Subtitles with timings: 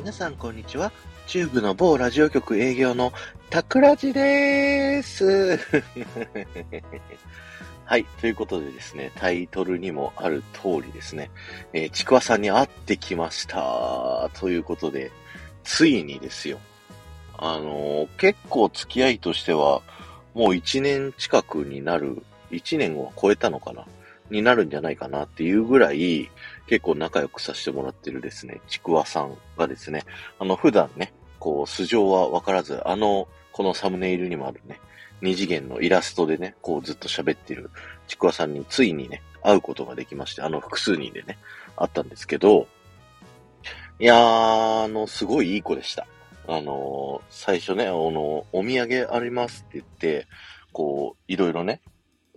[0.00, 0.90] 皆さんこんにちは。
[1.26, 3.12] チューブの某ラジオ局営業の
[3.50, 5.58] タクラジでーす。
[7.84, 8.06] はい。
[8.18, 11.30] ということでですね、タイトルにもある通りですね、
[11.74, 14.30] えー、ちくわさんに会ってきました。
[14.40, 15.12] ということで、
[15.64, 16.60] ついにですよ。
[17.36, 19.82] あのー、結構付き合いとしては、
[20.32, 23.84] もう1年近くになる、1年を超えたのかな
[24.30, 26.30] になるんじゃないかなっていうぐらい、
[26.66, 30.04] 結構仲良くさせてもらってるですね、ちくわさんがですね、
[30.38, 34.80] あの、普段ね、こう、素性はわからず、あの、このサムネイルにもあるね、
[35.22, 37.70] 二次元のイラストでね、こうずっと喋ってる
[38.06, 41.38] ちくわさんについにね、会うことができまして、あの複数人でね、
[41.76, 42.66] 会ったんですけど、
[43.98, 46.06] いやー、あの、すごいいい子でした。
[46.48, 50.26] あの最初ね、あの、お土産ありますって言って、
[50.72, 51.80] こう、いろいろね、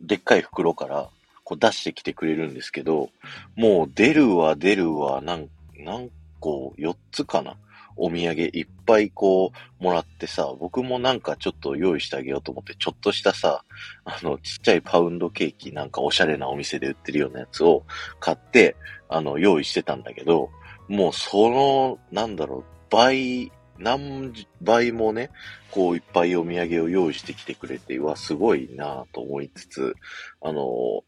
[0.01, 1.09] でっかい袋から、
[1.43, 3.09] こう出してきてくれるんですけど、
[3.55, 7.57] もう出るわ出るわ、なん、何個、4つかな。
[7.95, 13.63] お土産いっぱいこう、もらってさ、僕もなんかちょっと用意してあげようと思って、ちょっとしたさ、
[14.05, 17.83] あの、ちっちゃいパウンドケーキなんかおしゃれなお店で売ってるようなやつを
[18.19, 18.75] 買って、
[19.09, 20.49] あの、用意してたんだけど、
[20.87, 25.29] もうその、なんだろう、倍、何倍もね、
[25.71, 29.95] こういっぱいお土産を用意してきてくれて、うわ、すごいなと思いつつ、
[30.41, 31.03] あの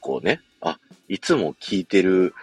[0.00, 2.34] こうね、あ、いつも聞いてる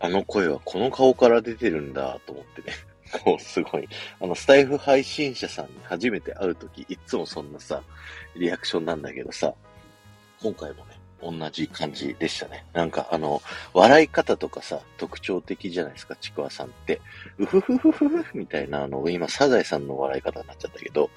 [0.00, 2.74] あの声はこの顔から出てるんだと思ってね。
[3.24, 3.88] こう、すごい。
[4.20, 7.82] あの、スタイフ配信者さんに初めて会うとき、いつもそんなさ、
[8.36, 9.52] リアクションなんだけどさ、
[10.40, 12.64] 今回もね、同じ感じでしたね。
[12.72, 13.42] なんかあの、
[13.74, 17.00] 笑い方とかさ、特徴的じゃないですか、ちくわさんって。
[17.38, 21.10] うふふふふふみたいな、あの、今、サザエさんの笑い方になっちゃったけど、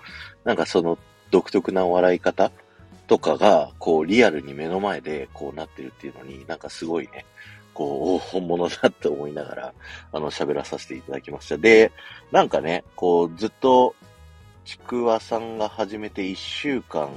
[0.44, 0.98] なんかその
[1.32, 2.52] 独特な笑い方
[3.14, 7.28] とかが、こう、リアルに目の前でこうなってるっていうのに、なんかすごいね、
[7.76, 9.74] こう、本物だって思いながら、
[10.12, 11.60] あの、喋らさせていただきました。
[11.60, 11.92] で、
[12.32, 13.94] なんかね、こう、ずっと、
[14.66, 17.10] ちくわさんが始めて1週間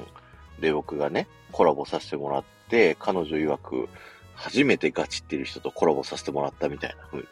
[0.61, 3.89] で僕がね、コラボさせてもらって、彼女曰く、
[4.35, 7.29] 初めてガチってる人とコラボさせてもらったみたいな風に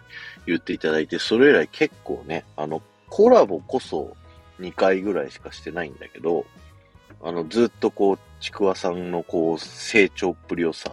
[0.47, 2.81] 言っていただいて、それ以来結構ね、あの、
[3.11, 4.17] コラボこそ
[4.59, 6.47] 2回ぐらいしかしてないんだけど、
[7.25, 10.93] あの、ずっとこう、ちくわさんのこう、成長っぷりをさ、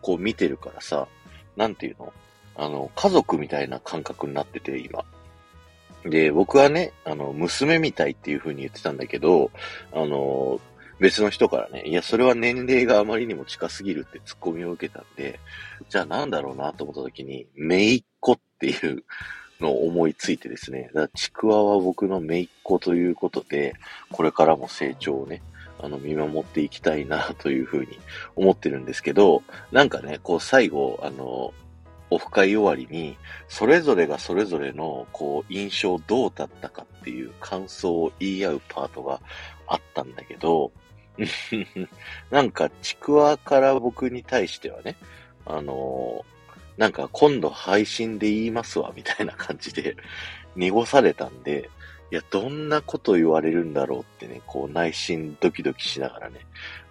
[0.00, 1.08] こう見てるからさ、
[1.56, 2.12] なんていうの？
[2.56, 5.04] あの、家族みたいな感覚になってて、今。
[6.04, 9.50] で、僕はね、あの、娘みたいっていう風に言ってたんだけど、
[9.92, 10.60] あの、
[11.00, 15.40] 別の人からね、いや、それは年齢があまりにも近すぎるってツッコミを受けたんで、
[15.88, 19.02] じゃあなんだろうなと思った時に、めいっ子っていう
[19.60, 23.74] のを思いついてですね、だからちくわは僕のめいっ子ということで、
[24.12, 25.42] これからも成長をね、
[25.84, 27.98] あの、見守っていきたいなというふうに
[28.36, 31.52] 思ってるんですけど、なんかね、こう最後、あの、
[32.10, 33.16] オフ会終わりに、
[33.48, 39.20] それぞれがそれぞれの、こう、印象どうだったかっていう感想を言い合うパートが
[39.66, 40.72] あったんだけど、
[42.30, 44.96] なんか、ちくわから僕に対してはね、
[45.46, 46.24] あの
[46.76, 49.96] なんか今度配信で言いますわ、みたいな感じで
[50.56, 51.70] 濁されたんで、
[52.10, 56.40] いや、どんなこと言われるんだろうってね、こう内心ドキドキしながらね、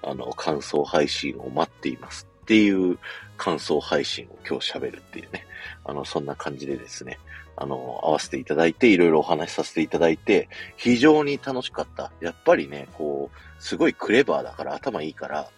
[0.01, 2.97] あの、感想配信を待っていますっていう
[3.37, 5.45] 感想配信を今日喋るっていうね、
[5.85, 7.19] あの、そんな感じでですね、
[7.55, 12.11] あの、合わせていただいて、いろいろお話しさせていただいて、非常に楽しかった。
[12.19, 15.49] やっぱりね、こう、すごいクレバーだから頭いいから、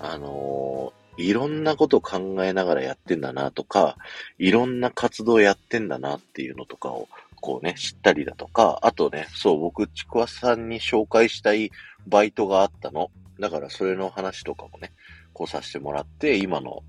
[0.00, 3.96] あのー、いろんなこと考えながらやってんだなとか、
[4.38, 7.08] いろんな活動やってんだなっていうのとかを
[7.42, 11.72] こうね、知ったりだとか、あとね、そう、僕、ちくわさんに紹介したい
[12.06, 13.10] バイトがあったの。
[13.40, 14.92] だから、それの話とかもね、
[15.34, 16.84] こうさせてもらって、今の、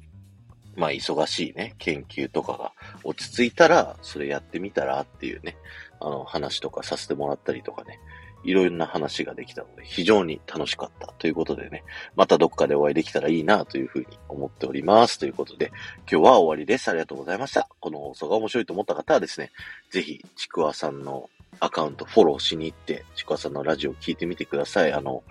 [0.75, 2.71] まあ、忙しいね、研究とかが
[3.03, 5.57] 落ち着いたら、それやってみたらっていうね、
[5.99, 7.99] あの、話とかさせてもらったりとかね、
[8.43, 11.83] いろんな話ができたので、非常に楽しかったということでね、
[12.15, 15.19] またどっかでお会いできたらいいなというふうに思っております。
[15.19, 15.71] ということで、
[16.11, 16.89] 今日は終わりです。
[16.89, 17.67] ありがとうございました。
[17.79, 19.51] この放送が面白いと思った方はですね、
[19.89, 21.29] ぜひ、ちくわさんの
[21.59, 24.93] アカウントフォローしに行って、ちくわさんのラジオを聞いてみてください。
[24.93, 25.23] あの、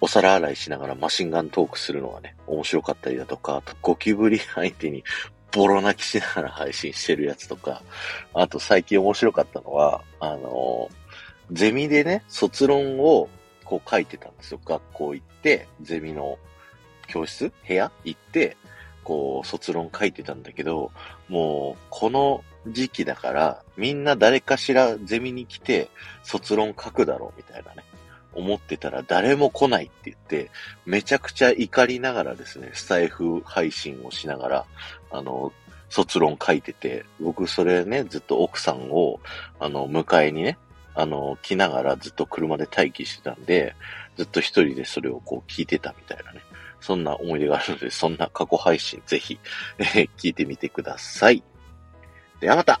[0.00, 5.04] お皿洗いしながらマシンガントークするのがね、面白かったりだとか、あとゴキブリ相手に
[5.52, 7.82] ボロ泣きしながら配信してるやつとか、
[8.34, 10.88] あと最近面白かったのは、あの
[11.52, 13.28] ゼミでね、卒論を
[13.64, 14.60] こう書いてたんですよ。
[14.64, 16.38] 学校行って、ゼミの
[17.06, 18.56] 教室部屋行って、
[19.04, 20.90] こう、卒論書いてたんだけど、
[21.28, 25.88] もう、この時期だから、みんな誰かしらゼミに来て、
[26.22, 27.84] 卒論書くだろう、みたいなね。
[28.36, 30.50] 思ってたら誰も来ないって言って、
[30.84, 34.66] めちゃくちゃ怒りながらですね、スタイフ配信をしながら、
[35.10, 35.52] あの、
[35.88, 39.20] 卒論書いてて、僕それね、ずっと奥さんを、
[39.58, 40.58] あの、迎えにね、
[40.96, 43.74] あの、来ながらずっと車で待機してたんで、
[44.16, 46.40] ずっと一人でそれをこう聞いてたみたいなね。
[46.80, 49.38] そんな思い出があるので、そんな過去配信ぜひ、
[49.78, 51.42] えー、聞いてみてください。
[52.40, 52.80] ではまた